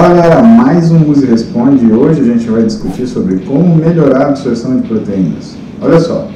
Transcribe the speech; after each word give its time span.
Fala 0.00 0.14
galera, 0.14 0.42
mais 0.44 0.92
um 0.92 1.00
Muse 1.00 1.26
Responde 1.26 1.84
e 1.84 1.92
hoje 1.92 2.20
a 2.20 2.24
gente 2.24 2.48
vai 2.48 2.62
discutir 2.62 3.04
sobre 3.04 3.38
como 3.38 3.74
melhorar 3.74 4.26
a 4.26 4.28
absorção 4.28 4.76
de 4.76 4.86
proteínas. 4.86 5.56
Olha 5.82 5.98
só, 5.98 6.28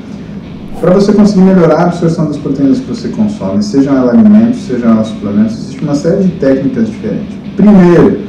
para 0.81 0.91
você 0.91 1.13
conseguir 1.13 1.43
melhorar 1.43 1.77
a 1.77 1.85
absorção 1.85 2.27
das 2.27 2.39
proteínas 2.39 2.81
que 2.81 2.87
você 2.87 3.11
consome, 3.11 3.63
sejam 3.63 3.97
elas 3.97 4.15
alimentos, 4.15 4.67
sejam 4.67 4.91
elas 4.91 5.07
suplementos, 5.07 5.53
existe 5.61 5.81
uma 5.81 5.95
série 5.95 6.25
de 6.25 6.31
técnicas 6.41 6.89
diferentes. 6.89 7.37
Primeiro, 7.55 8.23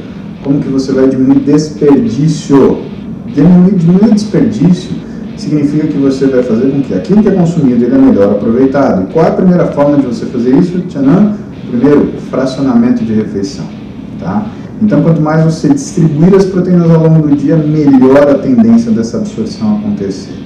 como 0.44 0.60
que 0.60 0.68
você 0.68 0.92
vai 0.92 1.08
diminuir 1.08 1.40
desperdício? 1.40 2.84
Diminuir, 3.26 3.74
diminuir 3.74 4.14
desperdício 4.14 4.92
significa 5.36 5.88
que 5.88 5.98
você 5.98 6.28
vai 6.28 6.44
fazer 6.44 6.70
com 6.70 6.80
que 6.80 6.94
aquilo 6.94 7.24
que 7.24 7.28
é 7.30 7.32
consumido 7.32 7.84
ele 7.84 7.92
é 7.92 7.98
melhor 7.98 8.34
aproveitado. 8.34 9.02
E 9.02 9.12
qual 9.12 9.24
é 9.24 9.30
a 9.30 9.32
primeira 9.32 9.66
forma 9.66 9.96
de 9.96 10.06
você 10.06 10.26
fazer 10.26 10.54
isso? 10.56 10.78
Tchanan? 10.82 11.32
Primeiro, 11.68 12.12
fracionamento 12.30 13.04
de 13.04 13.14
refeição. 13.14 13.64
Tá? 14.20 14.46
Então, 14.82 15.02
quanto 15.02 15.20
mais 15.20 15.44
você 15.44 15.68
distribuir 15.68 16.34
as 16.34 16.44
proteínas 16.44 16.90
ao 16.90 17.02
longo 17.02 17.28
do 17.28 17.36
dia, 17.36 17.56
melhor 17.56 18.28
a 18.28 18.34
tendência 18.34 18.90
dessa 18.90 19.18
absorção 19.18 19.78
acontecer. 19.78 20.44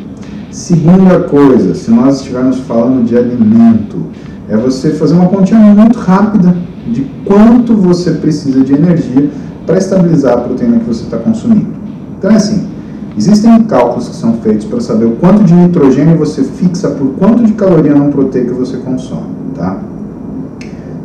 Segunda 0.50 1.20
coisa, 1.20 1.74
se 1.74 1.90
nós 1.90 2.16
estivermos 2.16 2.58
falando 2.60 3.04
de 3.04 3.16
alimento, 3.16 4.06
é 4.48 4.56
você 4.56 4.90
fazer 4.90 5.14
uma 5.14 5.28
continha 5.28 5.60
muito 5.60 5.98
rápida 5.98 6.56
de 6.86 7.02
quanto 7.24 7.74
você 7.74 8.12
precisa 8.12 8.64
de 8.64 8.72
energia 8.72 9.30
para 9.66 9.76
estabilizar 9.76 10.38
a 10.38 10.40
proteína 10.40 10.78
que 10.78 10.86
você 10.86 11.04
está 11.04 11.18
consumindo. 11.18 11.68
Então 12.18 12.30
é 12.30 12.36
assim, 12.36 12.66
existem 13.16 13.62
cálculos 13.64 14.08
que 14.08 14.16
são 14.16 14.34
feitos 14.34 14.64
para 14.64 14.80
saber 14.80 15.04
o 15.04 15.12
quanto 15.12 15.44
de 15.44 15.52
nitrogênio 15.52 16.16
você 16.16 16.42
fixa 16.42 16.88
por 16.90 17.08
quanto 17.18 17.44
de 17.44 17.52
caloria 17.52 17.94
não 17.94 18.10
proteica 18.10 18.54
você 18.54 18.78
consome, 18.78 19.28
tá? 19.54 19.78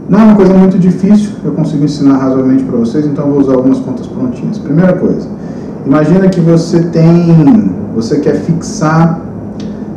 Não 0.09 0.19
é 0.19 0.23
uma 0.23 0.35
coisa 0.35 0.53
muito 0.53 0.77
difícil, 0.77 1.31
eu 1.45 1.53
consigo 1.53 1.85
ensinar 1.85 2.17
razoavelmente 2.17 2.63
para 2.63 2.77
vocês, 2.77 3.05
então 3.05 3.29
vou 3.29 3.39
usar 3.39 3.53
algumas 3.53 3.79
contas 3.79 4.05
prontinhas. 4.05 4.57
Primeira 4.57 4.93
coisa, 4.93 5.27
imagina 5.85 6.27
que 6.27 6.41
você 6.41 6.83
tem, 6.83 7.71
você 7.95 8.19
quer 8.19 8.35
fixar 8.41 9.21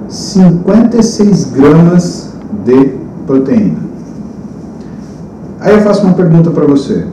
56 0.09 1.51
gramas 1.51 2.33
de 2.65 2.93
proteína. 3.27 3.87
Aí 5.61 5.75
eu 5.75 5.81
faço 5.81 6.05
uma 6.05 6.15
pergunta 6.15 6.51
para 6.51 6.65
você. 6.65 7.07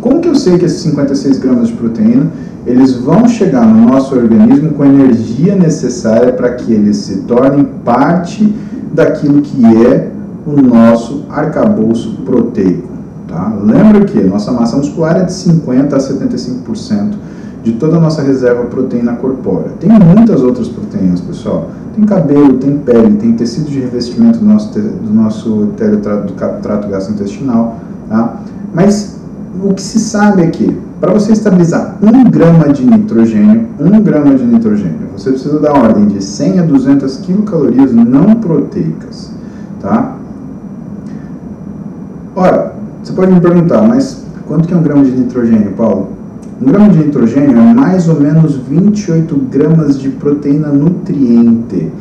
Como 0.00 0.20
que 0.20 0.28
eu 0.28 0.34
sei 0.34 0.58
que 0.58 0.64
esses 0.64 0.80
56 0.82 1.38
gramas 1.38 1.68
de 1.68 1.74
proteína 1.74 2.30
eles 2.66 2.94
vão 2.94 3.28
chegar 3.28 3.66
no 3.66 3.86
nosso 3.86 4.14
organismo 4.14 4.72
com 4.72 4.82
a 4.82 4.86
energia 4.86 5.54
necessária 5.54 6.32
para 6.32 6.54
que 6.54 6.72
eles 6.72 6.96
se 6.96 7.22
tornem 7.22 7.64
parte 7.84 8.54
daquilo 8.92 9.42
que 9.42 9.64
é 9.86 10.10
o 10.46 10.60
nosso 10.60 11.24
arcabouço 11.30 12.22
proteico? 12.24 12.88
Tá? 13.28 13.52
Lembra 13.62 14.04
que 14.04 14.22
nossa 14.22 14.52
massa 14.52 14.76
muscular 14.76 15.16
é 15.16 15.24
de 15.24 15.32
50% 15.32 15.92
a 15.92 15.98
75% 15.98 17.14
de 17.62 17.72
toda 17.72 17.96
a 17.96 18.00
nossa 18.00 18.22
reserva 18.22 18.64
proteína 18.64 19.14
corpórea. 19.14 19.70
Tem 19.80 19.90
muitas 19.90 20.42
outras 20.42 20.68
proteínas, 20.68 21.20
pessoal. 21.20 21.70
Tem 21.94 22.04
cabelo, 22.04 22.58
tem 22.58 22.76
pele, 22.78 23.16
tem 23.16 23.32
tecido 23.32 23.70
de 23.70 23.80
revestimento 23.80 24.38
do 24.38 24.44
nosso, 24.44 24.78
do 24.78 25.12
nosso 25.12 25.48
do 25.48 26.32
trato 26.60 26.88
gastrointestinal. 26.88 27.76
Tá? 28.08 28.40
Mas 28.74 29.18
o 29.62 29.72
que 29.72 29.80
se 29.80 29.98
sabe 29.98 30.42
é 30.42 30.46
que 30.48 30.78
para 31.00 31.12
você 31.12 31.32
estabilizar 31.32 31.96
1 32.02 32.30
grama 32.30 32.68
de 32.70 32.84
nitrogênio, 32.84 33.66
1 33.80 34.02
grama 34.02 34.34
de 34.34 34.44
nitrogênio, 34.44 35.08
você 35.16 35.30
precisa 35.30 35.58
da 35.58 35.72
ordem 35.72 36.06
de 36.06 36.22
100 36.22 36.58
a 36.60 36.62
200 36.62 37.16
quilocalorias 37.18 37.92
não 37.92 38.34
proteicas. 38.36 39.32
Tá? 39.80 40.16
Ora, 42.36 42.72
você 43.00 43.12
pode 43.12 43.32
me 43.32 43.40
perguntar, 43.40 43.82
mas 43.82 44.24
quanto 44.48 44.66
que 44.66 44.74
é 44.74 44.76
um 44.76 44.82
grama 44.82 45.04
de 45.04 45.12
nitrogênio, 45.12 45.70
Paulo? 45.76 46.08
Um 46.60 46.66
grama 46.66 46.88
de 46.88 46.98
nitrogênio 46.98 47.56
é 47.56 47.74
mais 47.74 48.08
ou 48.08 48.18
menos 48.18 48.56
28 48.56 49.36
gramas 49.50 50.00
de 50.00 50.08
proteína 50.08 50.68
nutriente. 50.68 51.92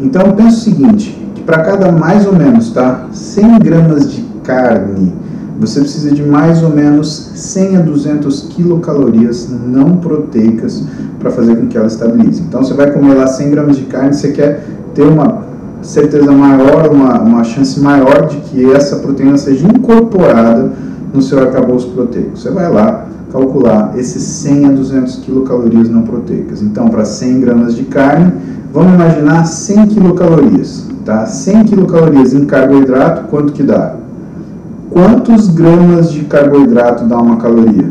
Então 0.00 0.32
pensa 0.32 0.56
o 0.56 0.60
seguinte, 0.60 1.18
que 1.34 1.42
para 1.42 1.62
cada 1.62 1.90
mais 1.90 2.26
ou 2.26 2.34
menos 2.36 2.70
tá, 2.70 3.06
100 3.12 3.58
gramas 3.60 4.12
de 4.12 4.22
carne, 4.44 5.10
você 5.58 5.80
precisa 5.80 6.10
de 6.14 6.22
mais 6.22 6.62
ou 6.62 6.68
menos 6.68 7.32
100 7.34 7.76
a 7.78 7.80
200 7.80 8.42
quilocalorias 8.50 9.48
não 9.66 9.96
proteicas 9.96 10.84
para 11.18 11.30
fazer 11.30 11.56
com 11.56 11.66
que 11.66 11.78
ela 11.78 11.86
estabilize. 11.86 12.42
Então 12.42 12.62
você 12.62 12.74
vai 12.74 12.90
comer 12.90 13.14
lá 13.14 13.26
100 13.26 13.50
gramas 13.50 13.76
de 13.76 13.84
carne, 13.84 14.12
você 14.12 14.32
quer 14.32 14.66
ter 14.94 15.04
uma 15.04 15.47
certeza 15.82 16.30
maior, 16.32 16.90
uma, 16.90 17.20
uma 17.20 17.44
chance 17.44 17.80
maior 17.80 18.26
de 18.26 18.36
que 18.38 18.72
essa 18.72 18.96
proteína 18.96 19.36
seja 19.36 19.66
incorporada 19.66 20.72
no 21.12 21.22
seu 21.22 21.38
arcabouço 21.40 21.90
proteico. 21.90 22.36
Você 22.36 22.50
vai 22.50 22.70
lá, 22.70 23.06
calcular 23.32 23.92
esses 23.96 24.22
100 24.22 24.66
a 24.66 24.70
200 24.70 25.16
quilocalorias 25.16 25.88
não 25.88 26.02
proteicas. 26.02 26.62
Então, 26.62 26.88
para 26.88 27.04
100 27.04 27.40
gramas 27.40 27.74
de 27.74 27.84
carne, 27.84 28.32
vamos 28.72 28.94
imaginar 28.94 29.44
100 29.44 29.86
quilocalorias. 29.88 30.86
Tá? 31.04 31.26
100 31.26 31.64
quilocalorias 31.64 32.34
em 32.34 32.44
carboidrato, 32.44 33.28
quanto 33.28 33.52
que 33.52 33.62
dá? 33.62 33.94
Quantos 34.90 35.48
gramas 35.48 36.10
de 36.10 36.24
carboidrato 36.24 37.04
dá 37.04 37.18
uma 37.18 37.36
caloria? 37.36 37.90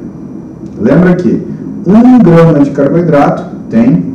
Lembra 0.80 1.16
que 1.16 1.46
1 1.86 2.20
grama 2.20 2.60
de 2.60 2.72
carboidrato 2.72 3.46
tem 3.70 4.07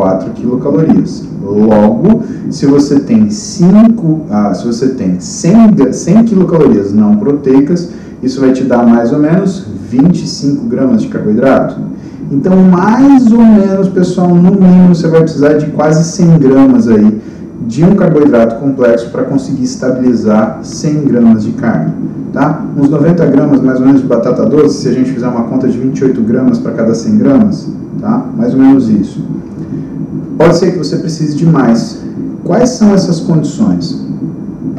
4 0.00 0.30
quilocalorias. 0.30 1.22
Logo, 1.42 2.22
se 2.48 2.64
você 2.64 3.00
tem 3.00 3.28
5, 3.28 4.20
ah, 4.30 4.54
se 4.54 4.66
você 4.66 4.88
tem 4.94 5.20
100, 5.20 5.92
100 5.92 6.24
quilocalorias 6.24 6.90
não 6.90 7.16
proteicas, 7.16 7.90
isso 8.22 8.40
vai 8.40 8.52
te 8.52 8.64
dar 8.64 8.86
mais 8.86 9.12
ou 9.12 9.18
menos 9.18 9.66
25 9.90 10.64
gramas 10.64 11.02
de 11.02 11.08
carboidrato. 11.08 11.76
Então, 12.32 12.56
mais 12.56 13.30
ou 13.30 13.42
menos, 13.42 13.88
pessoal, 13.88 14.28
no 14.28 14.52
mínimo 14.52 14.94
você 14.94 15.06
vai 15.06 15.20
precisar 15.20 15.54
de 15.54 15.66
quase 15.66 16.02
100 16.04 16.38
gramas 16.38 16.88
aí 16.88 17.20
de 17.66 17.84
um 17.84 17.94
carboidrato 17.94 18.56
complexo 18.56 19.10
para 19.10 19.24
conseguir 19.24 19.64
estabilizar 19.64 20.60
100 20.62 21.04
gramas 21.04 21.44
de 21.44 21.52
carne. 21.52 21.92
Tá? 22.32 22.64
Uns 22.74 22.88
90 22.88 23.26
gramas 23.26 23.60
mais 23.60 23.78
ou 23.78 23.86
menos 23.86 24.00
de 24.00 24.06
batata 24.06 24.46
doce, 24.46 24.80
se 24.82 24.88
a 24.88 24.92
gente 24.92 25.12
fizer 25.12 25.28
uma 25.28 25.42
conta 25.42 25.68
de 25.68 25.76
28 25.76 26.22
gramas 26.22 26.58
para 26.58 26.72
cada 26.72 26.94
100 26.94 27.18
gramas, 27.18 27.68
tá? 28.00 28.24
mais 28.34 28.54
ou 28.54 28.60
menos 28.60 28.88
isso. 28.88 29.22
Pode 30.36 30.56
ser 30.56 30.72
que 30.72 30.78
você 30.78 30.96
precise 30.96 31.36
de 31.36 31.46
mais. 31.46 31.98
Quais 32.44 32.70
são 32.70 32.94
essas 32.94 33.20
condições? 33.20 34.00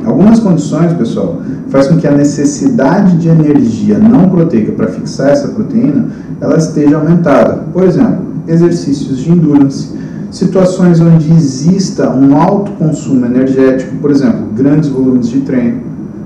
Algumas 0.06 0.39
condições, 0.39 0.94
pessoal, 0.94 1.41
faz 1.69 1.88
com 1.88 1.97
que 1.97 2.07
a 2.07 2.12
necessidade 2.12 3.17
de 3.17 3.28
energia 3.28 3.97
não 3.97 4.29
proteica 4.29 4.72
para 4.72 4.88
fixar 4.88 5.29
essa 5.29 5.50
proteína, 5.50 6.07
ela 6.39 6.57
esteja 6.57 6.97
aumentada. 6.97 7.63
Por 7.72 7.84
exemplo, 7.84 8.25
exercícios 8.47 9.19
de 9.19 9.31
endurance, 9.31 9.89
situações 10.31 11.00
onde 11.00 11.31
exista 11.31 12.09
um 12.09 12.35
alto 12.35 12.72
consumo 12.73 13.25
energético, 13.25 13.95
por 13.97 14.09
exemplo, 14.09 14.47
grandes 14.56 14.89
volumes 14.89 15.29
de 15.29 15.41
treino. 15.41 15.81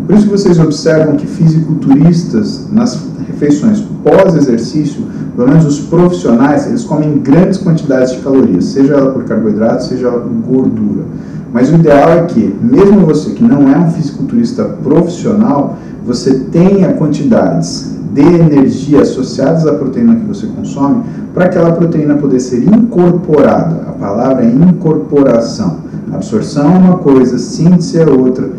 Por 0.06 0.16
isso 0.16 0.28
vocês 0.28 0.60
observam 0.60 1.16
que 1.16 1.26
fisiculturistas, 1.26 2.68
nas 2.72 3.00
refeições 3.28 3.84
pós-exercício, 4.04 5.04
pelo 5.36 5.50
menos 5.50 5.66
os 5.66 5.80
profissionais, 5.82 6.66
eles 6.68 6.84
comem 6.84 7.18
grandes 7.20 7.58
quantidades 7.58 8.14
de 8.14 8.20
calorias, 8.20 8.66
seja 8.66 8.94
ela 8.94 9.12
por 9.12 9.26
carboidrato, 9.26 9.84
seja 9.84 10.08
ela 10.08 10.22
por 10.22 10.32
gordura. 10.32 11.04
Mas 11.52 11.70
o 11.70 11.76
ideal 11.76 12.10
é 12.10 12.22
que, 12.24 12.56
mesmo 12.62 13.06
você 13.06 13.32
que 13.32 13.44
não 13.44 13.70
é 13.72 13.78
um 13.78 13.92
fisiculturista 13.92 14.64
profissional, 14.64 15.78
você 16.06 16.34
tenha 16.52 16.94
quantidades 16.94 17.96
de 18.14 18.22
energia 18.22 19.02
associadas 19.02 19.68
à 19.68 19.74
proteína 19.74 20.16
que 20.16 20.26
você 20.26 20.48
consome, 20.48 21.04
para 21.34 21.46
aquela 21.46 21.74
proteína 21.74 22.16
poder 22.16 22.40
ser 22.40 22.64
incorporada. 22.64 23.88
A 23.90 23.92
palavra 23.92 24.46
é 24.46 24.50
incorporação. 24.50 25.80
Absorção 26.14 26.76
é 26.76 26.78
uma 26.78 26.98
coisa, 26.98 27.38
síntese 27.38 28.00
é 28.00 28.06
outra, 28.06 28.50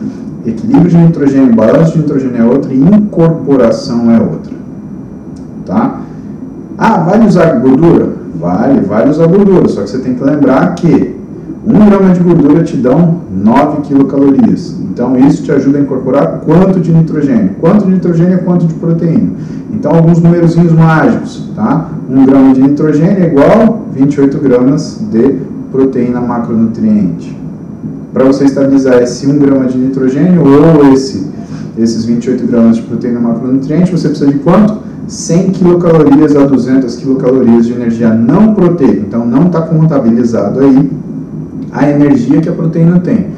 equilíbrio 0.44 0.90
de 0.90 0.96
nitrogênio, 0.98 1.54
balanço 1.54 1.92
de 1.92 1.98
nitrogênio 2.00 2.42
é 2.42 2.44
outra 2.44 2.72
e 2.72 2.78
incorporação 2.78 4.10
é 4.10 4.20
outra. 4.20 4.54
Tá? 5.64 6.00
Ah, 6.78 6.98
vale 6.98 7.26
usar 7.26 7.58
gordura? 7.60 8.10
Vale, 8.38 8.80
vale 8.80 9.10
usar 9.10 9.26
gordura, 9.26 9.66
só 9.68 9.82
que 9.82 9.90
você 9.90 9.98
tem 9.98 10.14
que 10.14 10.22
lembrar 10.22 10.74
que 10.74 11.16
1 11.66 11.72
grama 11.86 12.12
de 12.12 12.20
gordura 12.20 12.62
te 12.62 12.76
dão 12.76 13.22
9 13.32 13.80
quilocalorias. 13.82 14.76
Então 14.80 15.16
isso 15.16 15.42
te 15.42 15.50
ajuda 15.50 15.78
a 15.78 15.80
incorporar 15.80 16.40
quanto 16.44 16.78
de 16.78 16.92
nitrogênio? 16.92 17.50
Quanto 17.60 17.86
de 17.86 17.92
nitrogênio 17.92 18.34
é 18.34 18.38
quanto 18.38 18.66
de 18.66 18.74
proteína? 18.74 19.30
Então 19.72 19.90
alguns 19.90 20.20
numerozinhos 20.20 20.72
mágicos, 20.72 21.50
tá? 21.56 21.88
1 22.10 22.26
grama 22.26 22.54
de 22.54 22.60
nitrogênio 22.60 23.24
é 23.24 23.26
igual 23.26 23.86
28 23.92 24.38
gramas 24.38 25.00
de 25.10 25.38
proteína 25.72 26.20
macronutriente. 26.20 27.36
Para 28.12 28.24
você 28.24 28.44
estabilizar 28.44 29.02
esse 29.02 29.26
1 29.26 29.38
grama 29.38 29.64
de 29.64 29.78
nitrogênio 29.78 30.42
ou 30.46 30.92
esse, 30.92 31.26
esses 31.76 32.04
28 32.04 32.46
gramas 32.46 32.76
de 32.76 32.82
proteína 32.82 33.18
macronutriente, 33.18 33.90
você 33.90 34.08
precisa 34.08 34.30
de 34.30 34.38
quanto? 34.38 34.78
100 35.06 35.50
quilocalorias 35.50 36.34
a 36.34 36.44
200 36.44 36.96
quilocalorias 36.96 37.66
de 37.66 37.72
energia 37.72 38.12
não 38.12 38.54
proteica. 38.54 39.00
Então 39.00 39.24
não 39.24 39.46
está 39.46 39.62
contabilizado 39.62 40.60
aí 40.60 40.90
a 41.72 41.88
energia 41.90 42.40
que 42.40 42.48
a 42.48 42.52
proteína 42.52 42.98
tem. 43.00 43.28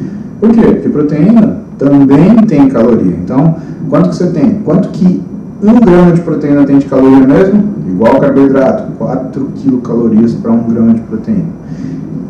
Por 0.41 0.51
quê? 0.51 0.63
Porque 0.63 0.89
proteína 0.89 1.59
também 1.77 2.37
tem 2.47 2.69
caloria. 2.69 3.17
Então, 3.23 3.57
quanto 3.89 4.11
que 4.11 4.17
você 4.17 4.29
tem? 4.29 4.61
Quanto 4.65 4.89
que 4.91 5.21
1 5.63 5.81
grama 5.81 6.13
de 6.13 6.21
proteína 6.21 6.65
tem 6.65 6.79
de 6.79 6.87
caloria 6.87 7.27
mesmo? 7.27 7.65
Igual 7.89 8.21
carboidrato, 8.21 8.93
4 8.99 9.45
quilocalorias 9.57 10.35
para 10.35 10.53
1 10.53 10.69
grama 10.69 10.95
de 10.95 11.01
proteína. 11.01 11.59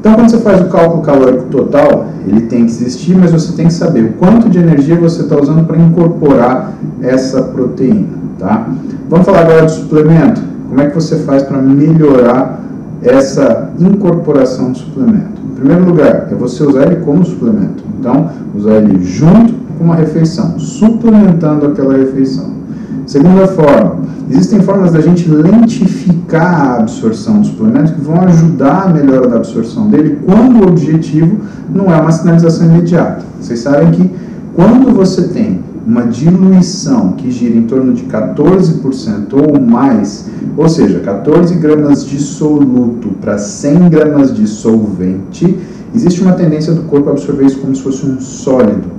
Então, 0.00 0.14
quando 0.14 0.31
você 0.31 0.38
faz 0.38 0.61
o 0.61 0.67
cálculo 0.67 1.02
calórico 1.02 1.44
total, 1.50 2.06
ele 2.26 2.43
tem 2.43 2.64
que 2.64 2.70
existir, 2.70 3.17
mas 3.17 3.32
você 3.32 3.52
tem 3.55 3.67
que 3.67 3.73
saber 3.75 4.05
o 4.05 4.12
quanto 4.12 4.49
de 4.49 4.58
energia 4.58 4.96
você 4.96 5.23
está 5.23 5.37
usando 5.38 5.67
para 5.67 5.76
incorporar 5.76 6.73
essa 7.02 7.43
proteína. 7.43 8.17
Tá? 8.38 8.69
Vamos 9.08 9.26
falar 9.26 9.40
agora 9.40 9.64
do 9.64 9.70
suplemento. 9.70 10.40
Como 10.69 10.81
é 10.81 10.87
que 10.87 10.94
você 10.94 11.17
faz 11.17 11.43
para 11.43 11.58
melhorar 11.58 12.61
essa 13.02 13.70
incorporação 13.79 14.73
do 14.73 14.79
suplemento? 14.79 15.40
Em 15.50 15.55
primeiro 15.55 15.85
lugar, 15.87 16.29
é 16.31 16.35
você 16.35 16.62
usar 16.62 16.87
ele 16.87 16.96
como 16.96 17.25
suplemento. 17.25 17.82
Então, 17.99 18.31
usar 18.55 18.76
ele 18.76 19.05
junto 19.05 19.55
com 19.76 19.85
uma 19.85 19.96
refeição, 19.96 20.58
suplementando 20.58 21.67
aquela 21.67 21.96
refeição. 21.96 22.58
Segunda 23.06 23.46
forma, 23.49 23.96
existem 24.31 24.61
formas 24.61 24.93
da 24.93 25.00
gente 25.00 25.29
lentificar 25.29 26.70
a 26.70 26.81
absorção 26.81 27.40
do 27.40 27.46
suplemento 27.46 27.94
que 27.94 28.00
vão 28.02 28.20
ajudar 28.20 28.85
a 28.85 28.88
melhora 28.88 29.26
da 29.26 29.37
absorção 29.37 29.88
dele 29.88 30.19
quando 30.26 30.62
o 30.62 30.69
objetivo 30.69 31.38
não 31.75 31.93
é 31.93 31.99
uma 31.99 32.12
sinalização 32.12 32.67
imediata. 32.67 33.25
Vocês 33.40 33.61
sabem 33.61 33.90
que 33.93 34.11
quando 34.55 34.94
você 34.94 35.29
tem 35.29 35.61
uma 35.88 36.02
diluição 36.02 37.12
que 37.12 37.31
gira 37.31 37.56
em 37.56 37.62
torno 37.62 37.94
de 37.94 38.05
14% 38.05 39.32
ou 39.32 39.58
mais, 39.58 40.29
ou 40.55 40.69
seja, 40.69 41.00
14 41.00 41.55
gramas 41.55 42.05
de 42.05 42.19
soluto 42.19 43.08
para 43.23 43.38
100 43.38 43.88
gramas 43.88 44.37
de 44.37 44.46
solvente, 44.46 45.58
existe 45.94 46.20
uma 46.20 46.32
tendência 46.32 46.75
do 46.75 46.82
corpo 46.82 47.08
a 47.08 47.12
absorver 47.12 47.46
isso 47.46 47.58
como 47.61 47.75
se 47.75 47.82
fosse 47.82 48.05
um 48.05 48.20
sólido. 48.20 48.99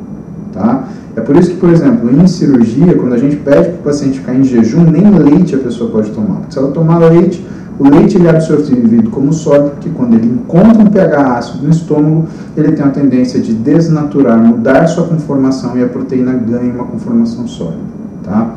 Tá? 0.51 0.87
É 1.15 1.21
por 1.21 1.35
isso 1.35 1.51
que, 1.51 1.57
por 1.57 1.69
exemplo, 1.69 2.09
em 2.09 2.25
cirurgia, 2.25 2.95
quando 2.95 3.13
a 3.13 3.19
gente 3.19 3.35
pede 3.35 3.69
para 3.69 3.79
o 3.79 3.83
paciente 3.83 4.19
ficar 4.19 4.33
em 4.33 4.43
jejum, 4.43 4.83
nem 4.89 5.11
leite 5.11 5.53
a 5.53 5.59
pessoa 5.59 5.91
pode 5.91 6.09
tomar. 6.09 6.37
Porque 6.37 6.53
se 6.53 6.57
ela 6.57 6.71
tomar 6.71 6.97
leite, 6.97 7.45
o 7.79 7.89
leite 7.89 8.17
ele 8.17 8.27
é 8.27 8.31
absorvido 8.31 9.09
como 9.09 9.31
sólido, 9.31 9.69
porque 9.71 9.89
quando 9.89 10.13
ele 10.13 10.27
encontra 10.27 10.83
um 10.83 10.87
pH 10.87 11.37
ácido 11.37 11.63
no 11.63 11.69
estômago, 11.69 12.27
ele 12.57 12.73
tem 12.73 12.85
a 12.85 12.89
tendência 12.89 13.39
de 13.39 13.53
desnaturar, 13.53 14.37
mudar 14.37 14.85
sua 14.87 15.05
conformação 15.07 15.77
e 15.77 15.83
a 15.83 15.87
proteína 15.87 16.33
ganha 16.33 16.73
uma 16.73 16.83
conformação 16.83 17.47
sólida. 17.47 17.79
Tá? 18.21 18.55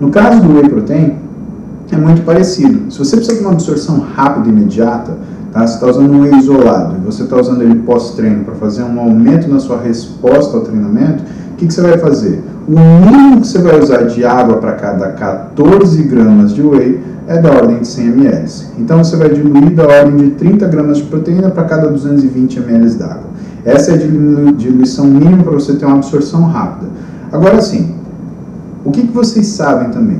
No 0.00 0.08
caso 0.08 0.40
do 0.40 0.54
whey 0.54 0.66
protein, 0.66 1.16
é 1.92 1.96
muito 1.96 2.24
parecido. 2.24 2.90
Se 2.90 2.98
você 2.98 3.16
precisa 3.16 3.36
de 3.38 3.44
uma 3.44 3.52
absorção 3.52 4.00
rápida 4.00 4.48
e 4.48 4.50
imediata, 4.50 5.14
tá? 5.52 5.66
você 5.66 5.74
está 5.74 5.86
usando 5.86 6.10
um 6.10 6.22
whey 6.22 6.34
isolado 6.38 6.96
e 6.96 7.04
você 7.04 7.24
está 7.24 7.36
usando 7.36 7.60
ele 7.60 7.80
pós-treino 7.80 8.44
para 8.44 8.54
fazer 8.54 8.82
um 8.82 8.98
aumento 8.98 9.46
na 9.46 9.60
sua 9.60 9.78
resposta 9.78 10.56
ao 10.56 10.62
treinamento, 10.62 11.22
o 11.52 11.56
que, 11.56 11.66
que 11.66 11.74
você 11.74 11.82
vai 11.82 11.98
fazer? 11.98 12.42
O 12.66 12.72
mínimo 12.72 13.42
que 13.42 13.46
você 13.46 13.58
vai 13.58 13.78
usar 13.78 14.04
de 14.04 14.24
água 14.24 14.56
para 14.56 14.72
cada 14.72 15.08
14 15.12 16.02
gramas 16.04 16.54
de 16.54 16.62
whey 16.62 17.13
é 17.26 17.38
da 17.38 17.50
ordem 17.52 17.80
de 17.80 17.88
100 17.88 18.06
ml. 18.08 18.50
Então 18.78 19.02
você 19.02 19.16
vai 19.16 19.30
diluir 19.30 19.74
da 19.74 19.84
ordem 19.86 20.16
de 20.16 20.30
30 20.32 20.66
gramas 20.68 20.98
de 20.98 21.04
proteína 21.04 21.50
para 21.50 21.64
cada 21.64 21.88
220 21.88 22.58
ml 22.58 22.94
d'água. 22.94 23.34
Essa 23.64 23.92
é 23.92 23.94
a 23.94 24.52
diluição 24.52 25.06
mínima 25.06 25.42
para 25.42 25.52
você 25.52 25.74
ter 25.74 25.86
uma 25.86 25.96
absorção 25.96 26.42
rápida. 26.42 26.90
Agora 27.32 27.60
sim, 27.60 27.94
o 28.84 28.90
que, 28.90 29.06
que 29.06 29.12
vocês 29.12 29.46
sabem 29.46 29.90
também? 29.90 30.18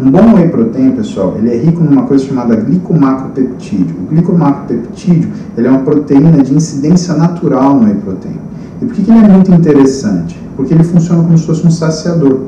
Um 0.00 0.10
bom 0.10 0.34
whey 0.34 0.48
protein, 0.48 0.92
pessoal, 0.92 1.34
ele 1.36 1.50
é 1.50 1.56
rico 1.58 1.84
numa 1.84 2.04
coisa 2.04 2.24
chamada 2.24 2.56
glicomacropeptídeo. 2.56 3.96
O 4.02 4.06
glicomacropeptídeo 4.06 5.30
ele 5.56 5.66
é 5.66 5.70
uma 5.70 5.80
proteína 5.80 6.42
de 6.42 6.54
incidência 6.54 7.14
natural 7.14 7.74
no 7.74 7.86
whey 7.86 7.94
protein. 7.96 8.38
E 8.80 8.86
por 8.86 8.94
que, 8.94 9.02
que 9.02 9.10
ele 9.10 9.24
é 9.24 9.28
muito 9.28 9.52
interessante? 9.52 10.40
Porque 10.56 10.74
ele 10.74 10.82
funciona 10.82 11.22
como 11.22 11.36
se 11.36 11.46
fosse 11.46 11.66
um 11.66 11.70
saciador. 11.70 12.40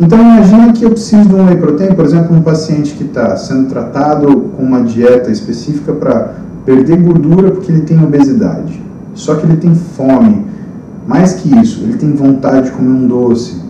Então 0.00 0.18
imagina 0.18 0.72
que 0.72 0.82
eu 0.82 0.92
preciso 0.92 1.28
de 1.28 1.34
um 1.34 1.44
whey 1.44 1.56
protein, 1.56 1.94
por 1.94 2.06
exemplo, 2.06 2.34
um 2.34 2.40
paciente 2.40 2.94
que 2.94 3.04
está 3.04 3.36
sendo 3.36 3.68
tratado 3.68 4.50
com 4.56 4.62
uma 4.62 4.82
dieta 4.82 5.30
específica 5.30 5.92
para 5.92 6.36
perder 6.64 6.96
gordura 7.02 7.50
porque 7.50 7.70
ele 7.70 7.82
tem 7.82 8.02
obesidade. 8.02 8.82
Só 9.14 9.34
que 9.34 9.44
ele 9.44 9.58
tem 9.58 9.74
fome. 9.74 10.46
Mais 11.06 11.34
que 11.34 11.54
isso, 11.58 11.82
ele 11.82 11.98
tem 11.98 12.12
vontade 12.14 12.66
de 12.66 12.72
comer 12.72 12.88
um 12.88 13.06
doce. 13.06 13.60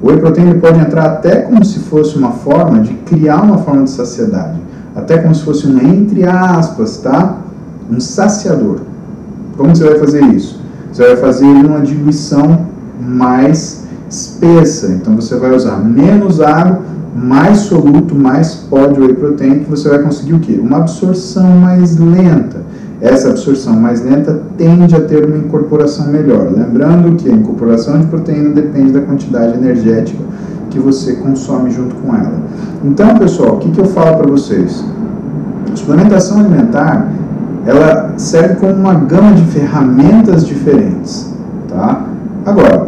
O 0.00 0.08
whey 0.08 0.16
protein 0.16 0.58
pode 0.58 0.80
entrar 0.80 1.04
até 1.04 1.42
como 1.42 1.62
se 1.62 1.80
fosse 1.80 2.16
uma 2.16 2.30
forma 2.30 2.80
de 2.80 2.94
criar 3.04 3.42
uma 3.42 3.58
forma 3.58 3.84
de 3.84 3.90
saciedade. 3.90 4.58
Até 4.96 5.18
como 5.18 5.34
se 5.34 5.42
fosse 5.42 5.66
um, 5.66 5.78
entre 5.86 6.24
aspas, 6.24 6.96
tá? 6.96 7.36
Um 7.90 8.00
saciador. 8.00 8.78
Como 9.54 9.76
você 9.76 9.84
vai 9.84 9.98
fazer 9.98 10.24
isso? 10.24 10.62
Você 10.90 11.06
vai 11.08 11.16
fazer 11.16 11.44
uma 11.44 11.80
diluição 11.80 12.66
mais 12.98 13.87
espessa. 14.08 14.88
Então 14.88 15.16
você 15.16 15.36
vai 15.36 15.54
usar 15.54 15.78
menos 15.78 16.40
água, 16.40 16.80
mais 17.14 17.58
soluto, 17.58 18.14
mais 18.14 18.54
pó 18.54 18.86
de 18.86 19.00
whey 19.00 19.14
protein, 19.14 19.60
que 19.60 19.70
você 19.70 19.88
vai 19.88 20.00
conseguir 20.00 20.34
o 20.34 20.40
quê? 20.40 20.58
Uma 20.62 20.78
absorção 20.78 21.48
mais 21.48 21.98
lenta. 21.98 22.62
Essa 23.00 23.30
absorção 23.30 23.74
mais 23.74 24.04
lenta 24.04 24.42
tende 24.56 24.94
a 24.94 25.00
ter 25.00 25.24
uma 25.24 25.36
incorporação 25.36 26.08
melhor. 26.08 26.50
Lembrando 26.52 27.16
que 27.16 27.28
a 27.28 27.32
incorporação 27.32 27.98
de 28.00 28.06
proteína 28.06 28.50
depende 28.50 28.92
da 28.92 29.00
quantidade 29.00 29.54
energética 29.56 30.22
que 30.70 30.78
você 30.78 31.14
consome 31.14 31.70
junto 31.70 31.94
com 31.96 32.14
ela. 32.14 32.34
Então, 32.84 33.16
pessoal, 33.16 33.54
o 33.54 33.58
que, 33.58 33.70
que 33.70 33.80
eu 33.80 33.86
falo 33.86 34.16
para 34.16 34.30
vocês? 34.30 34.84
suplementação 35.74 36.40
alimentar 36.40 37.08
ela 37.64 38.14
serve 38.16 38.56
como 38.56 38.72
uma 38.72 38.94
gama 38.94 39.32
de 39.32 39.42
ferramentas 39.44 40.46
diferentes, 40.46 41.34
tá? 41.68 42.06
Agora, 42.46 42.87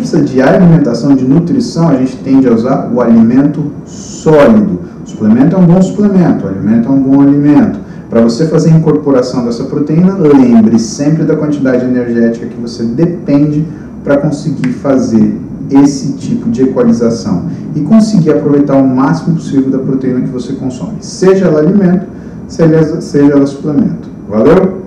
precisa 0.00 0.22
de 0.22 0.40
alimentação, 0.40 1.14
de 1.14 1.24
nutrição, 1.24 1.88
a 1.88 1.96
gente 1.96 2.16
tende 2.18 2.48
a 2.48 2.52
usar 2.52 2.90
o 2.92 3.00
alimento 3.00 3.70
sólido. 3.86 4.80
O 5.04 5.08
suplemento 5.08 5.54
é 5.54 5.58
um 5.58 5.66
bom 5.66 5.80
suplemento, 5.80 6.44
o 6.44 6.48
alimento 6.48 6.88
é 6.88 6.90
um 6.90 7.00
bom 7.00 7.20
alimento. 7.20 7.78
Para 8.08 8.20
você 8.22 8.46
fazer 8.46 8.70
a 8.70 8.76
incorporação 8.76 9.44
dessa 9.44 9.64
proteína, 9.64 10.16
lembre 10.16 10.78
sempre 10.78 11.24
da 11.24 11.36
quantidade 11.36 11.84
energética 11.84 12.46
que 12.46 12.60
você 12.60 12.82
depende 12.82 13.64
para 14.02 14.16
conseguir 14.16 14.72
fazer 14.72 15.38
esse 15.70 16.14
tipo 16.14 16.50
de 16.50 16.62
equalização 16.62 17.44
e 17.76 17.80
conseguir 17.80 18.32
aproveitar 18.32 18.76
o 18.76 18.86
máximo 18.86 19.36
possível 19.36 19.70
da 19.70 19.78
proteína 19.78 20.22
que 20.22 20.28
você 20.28 20.54
consome, 20.54 20.96
seja 21.00 21.46
ela 21.46 21.60
alimento, 21.60 22.06
seja, 22.48 23.32
ela 23.32 23.46
suplemento. 23.46 24.08
Valeu? 24.28 24.79